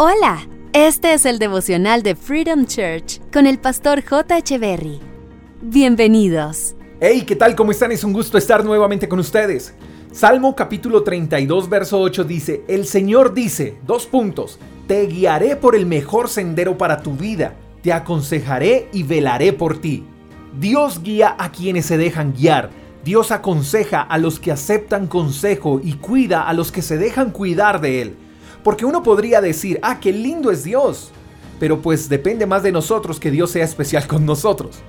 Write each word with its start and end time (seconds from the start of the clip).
Hola, 0.00 0.46
este 0.74 1.12
es 1.12 1.26
el 1.26 1.40
devocional 1.40 2.04
de 2.04 2.14
Freedom 2.14 2.66
Church 2.66 3.20
con 3.32 3.48
el 3.48 3.58
pastor 3.58 4.04
J. 4.04 4.38
Berry. 4.56 5.00
Bienvenidos. 5.60 6.76
Hey, 7.00 7.24
¿qué 7.26 7.34
tal? 7.34 7.56
¿Cómo 7.56 7.72
están? 7.72 7.90
Es 7.90 8.04
un 8.04 8.12
gusto 8.12 8.38
estar 8.38 8.64
nuevamente 8.64 9.08
con 9.08 9.18
ustedes. 9.18 9.74
Salmo 10.12 10.54
capítulo 10.54 11.02
32, 11.02 11.68
verso 11.68 11.98
8 11.98 12.22
dice, 12.22 12.62
El 12.68 12.86
Señor 12.86 13.34
dice, 13.34 13.76
dos 13.88 14.06
puntos, 14.06 14.60
te 14.86 15.04
guiaré 15.08 15.56
por 15.56 15.74
el 15.74 15.84
mejor 15.84 16.28
sendero 16.28 16.78
para 16.78 17.02
tu 17.02 17.14
vida, 17.14 17.56
te 17.82 17.92
aconsejaré 17.92 18.88
y 18.92 19.02
velaré 19.02 19.52
por 19.52 19.80
ti. 19.80 20.04
Dios 20.60 21.02
guía 21.02 21.34
a 21.36 21.50
quienes 21.50 21.86
se 21.86 21.98
dejan 21.98 22.34
guiar. 22.34 22.70
Dios 23.04 23.32
aconseja 23.32 24.02
a 24.02 24.16
los 24.18 24.38
que 24.38 24.52
aceptan 24.52 25.08
consejo 25.08 25.80
y 25.82 25.94
cuida 25.94 26.46
a 26.46 26.52
los 26.52 26.70
que 26.70 26.82
se 26.82 26.98
dejan 26.98 27.32
cuidar 27.32 27.80
de 27.80 28.02
Él. 28.02 28.16
Porque 28.68 28.84
uno 28.84 29.02
podría 29.02 29.40
decir, 29.40 29.80
ah, 29.82 29.98
qué 29.98 30.12
lindo 30.12 30.50
es 30.50 30.62
Dios. 30.62 31.10
Pero 31.58 31.80
pues 31.80 32.10
depende 32.10 32.44
más 32.44 32.62
de 32.62 32.70
nosotros 32.70 33.18
que 33.18 33.30
Dios 33.30 33.50
sea 33.50 33.64
especial 33.64 34.06
con 34.06 34.26
nosotros. 34.26 34.80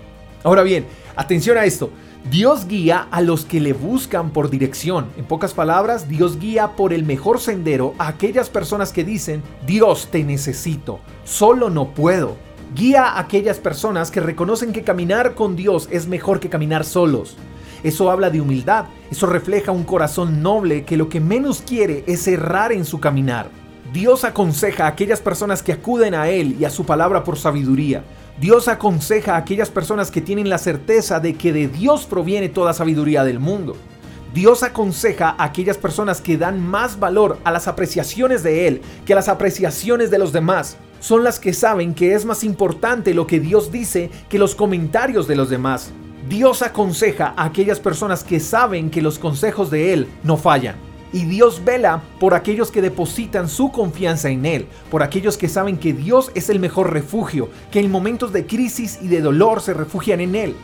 Ahora 0.44 0.64
bien, 0.64 0.86
atención 1.16 1.58
a 1.58 1.64
esto. 1.64 1.90
Dios 2.30 2.68
guía 2.68 3.08
a 3.10 3.22
los 3.22 3.46
que 3.46 3.62
le 3.62 3.72
buscan 3.72 4.32
por 4.32 4.50
dirección. 4.50 5.06
En 5.16 5.24
pocas 5.24 5.54
palabras, 5.54 6.10
Dios 6.10 6.40
guía 6.40 6.76
por 6.76 6.92
el 6.92 7.06
mejor 7.06 7.40
sendero 7.40 7.94
a 8.00 8.10
aquellas 8.10 8.50
personas 8.50 8.92
que 8.92 9.06
dicen, 9.06 9.44
Dios 9.66 10.10
te 10.12 10.26
necesito, 10.26 11.00
solo 11.24 11.70
no 11.70 11.94
puedo. 11.94 12.36
Guía 12.76 13.06
a 13.06 13.20
aquellas 13.22 13.60
personas 13.60 14.12
que 14.12 14.20
reconocen 14.20 14.74
que 14.74 14.84
caminar 14.84 15.36
con 15.36 15.56
Dios 15.56 15.88
es 15.90 16.06
mejor 16.06 16.42
que 16.42 16.50
caminar 16.50 16.84
solos. 16.84 17.38
Eso 17.82 18.12
habla 18.12 18.30
de 18.30 18.42
humildad, 18.42 18.88
eso 19.10 19.26
refleja 19.26 19.72
un 19.72 19.86
corazón 19.86 20.44
noble 20.44 20.84
que 20.84 20.98
lo 20.98 21.08
que 21.08 21.22
menos 21.22 21.64
quiere 21.66 22.04
es 22.08 22.28
errar 22.28 22.74
en 22.74 22.84
su 22.84 23.00
caminar. 23.00 23.58
Dios 23.94 24.24
aconseja 24.24 24.86
a 24.86 24.90
aquellas 24.90 25.20
personas 25.20 25.64
que 25.64 25.74
acuden 25.74 26.14
a 26.14 26.30
Él 26.30 26.56
y 26.60 26.66
a 26.66 26.70
su 26.70 26.86
palabra 26.86 27.24
por 27.24 27.40
sabiduría. 27.40 28.04
Dios 28.40 28.68
aconseja 28.68 29.34
a 29.34 29.38
aquellas 29.38 29.72
personas 29.72 30.12
que 30.12 30.22
tienen 30.22 30.48
la 30.48 30.60
certeza 30.60 31.20
de 31.20 31.34
que 31.34 31.52
de 31.52 31.68
Dios 31.68 32.06
proviene 32.06 32.50
toda 32.50 32.74
sabiduría 32.74 33.24
del 33.24 33.40
mundo. 33.40 33.76
Dios 34.32 34.62
aconseja 34.62 35.30
a 35.30 35.44
aquellas 35.44 35.78
personas 35.78 36.22
que 36.22 36.38
dan 36.38 36.62
más 36.62 37.00
valor 37.00 37.40
a 37.44 37.52
las 37.52 37.68
apreciaciones 37.68 38.44
de 38.44 38.68
Él 38.68 38.82
que 39.08 39.14
a 39.14 39.16
las 39.16 39.28
apreciaciones 39.28 40.12
de 40.12 40.20
los 40.20 40.34
demás. 40.34 40.78
Son 41.00 41.24
las 41.24 41.40
que 41.40 41.54
saben 41.54 41.96
que 41.96 42.14
es 42.14 42.26
más 42.26 42.44
importante 42.44 43.16
lo 43.16 43.26
que 43.26 43.40
Dios 43.40 43.72
dice 43.72 44.12
que 44.30 44.38
los 44.38 44.54
comentarios 44.54 45.28
de 45.28 45.36
los 45.36 45.50
demás. 45.50 45.92
Dios 46.30 46.62
aconseja 46.62 47.34
a 47.36 47.46
aquellas 47.46 47.80
personas 47.80 48.24
que 48.24 48.40
saben 48.40 48.92
que 48.92 49.02
los 49.02 49.18
consejos 49.18 49.72
de 49.72 49.94
Él 49.94 50.08
no 50.22 50.38
fallan. 50.38 50.89
Y 51.12 51.26
Dios 51.26 51.64
vela 51.66 52.04
por 52.20 52.34
aquellos 52.34 52.72
que 52.72 52.82
depositan 52.82 53.50
su 53.50 53.72
confianza 53.72 54.30
en 54.30 54.46
Él, 54.46 54.68
por 54.92 55.02
aquellos 55.02 55.38
que 55.38 55.50
saben 55.50 55.78
que 55.78 55.94
Dios 55.94 56.32
es 56.36 56.50
el 56.50 56.60
mejor 56.60 56.94
refugio, 56.94 57.50
que 57.72 57.80
en 57.80 57.90
momentos 57.90 58.32
de 58.32 58.46
crisis 58.46 59.00
y 59.02 59.08
de 59.08 59.22
dolor 59.22 59.62
se 59.62 59.74
refugian 59.74 60.20
en 60.22 60.36
Él. 60.36 60.56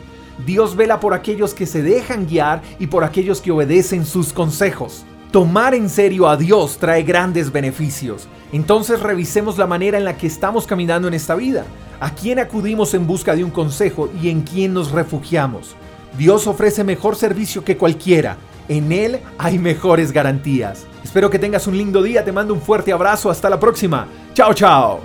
Dios 0.44 0.76
vela 0.76 1.00
por 1.00 1.14
aquellos 1.14 1.54
que 1.54 1.66
se 1.66 1.82
dejan 1.82 2.26
guiar 2.26 2.62
y 2.78 2.86
por 2.86 3.04
aquellos 3.04 3.40
que 3.40 3.50
obedecen 3.50 4.04
sus 4.04 4.32
consejos. 4.32 5.04
Tomar 5.32 5.74
en 5.74 5.88
serio 5.88 6.28
a 6.28 6.36
Dios 6.36 6.78
trae 6.78 7.02
grandes 7.02 7.50
beneficios. 7.50 8.28
Entonces 8.52 9.00
revisemos 9.00 9.58
la 9.58 9.66
manera 9.66 9.98
en 9.98 10.04
la 10.04 10.16
que 10.16 10.26
estamos 10.26 10.66
caminando 10.66 11.08
en 11.08 11.14
esta 11.14 11.34
vida. 11.34 11.64
¿A 11.98 12.14
quién 12.14 12.38
acudimos 12.38 12.94
en 12.94 13.06
busca 13.06 13.34
de 13.34 13.42
un 13.42 13.50
consejo 13.50 14.10
y 14.22 14.28
en 14.28 14.42
quién 14.42 14.74
nos 14.74 14.92
refugiamos? 14.92 15.74
Dios 16.16 16.46
ofrece 16.46 16.84
mejor 16.84 17.16
servicio 17.16 17.64
que 17.64 17.76
cualquiera. 17.76 18.36
En 18.68 18.90
Él 18.90 19.20
hay 19.38 19.58
mejores 19.58 20.12
garantías. 20.12 20.86
Espero 21.04 21.30
que 21.30 21.38
tengas 21.38 21.66
un 21.66 21.76
lindo 21.76 22.02
día. 22.02 22.24
Te 22.24 22.32
mando 22.32 22.54
un 22.54 22.60
fuerte 22.60 22.92
abrazo. 22.92 23.30
Hasta 23.30 23.48
la 23.48 23.60
próxima. 23.60 24.08
Chao, 24.34 24.52
chao. 24.54 25.00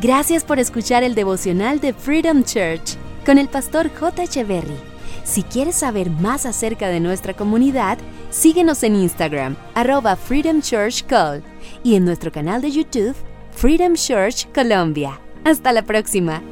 Gracias 0.00 0.44
por 0.44 0.58
escuchar 0.58 1.02
el 1.02 1.14
devocional 1.14 1.80
de 1.80 1.92
Freedom 1.92 2.42
Church 2.42 2.96
con 3.26 3.38
el 3.38 3.48
pastor 3.48 3.90
J. 3.94 4.22
Echeverry. 4.22 4.92
Si 5.24 5.42
quieres 5.42 5.76
saber 5.76 6.10
más 6.10 6.46
acerca 6.46 6.88
de 6.88 6.98
nuestra 7.00 7.34
comunidad, 7.34 7.98
síguenos 8.30 8.82
en 8.82 8.96
Instagram, 8.96 9.56
arroba 9.74 10.16
Freedom 10.16 10.60
Church 10.60 11.04
y 11.84 11.94
en 11.94 12.04
nuestro 12.04 12.32
canal 12.32 12.60
de 12.60 12.70
YouTube, 12.70 13.14
Freedom 13.52 13.94
Church 13.94 14.48
Colombia. 14.52 15.20
Hasta 15.44 15.72
la 15.72 15.82
próxima. 15.82 16.42